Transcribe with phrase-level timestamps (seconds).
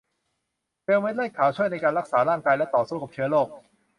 [0.83, 3.47] เซลล์เม็ดเลือดขาวช่วยในการรักษาร่างกายและต่อสู้กับเชื้อโรค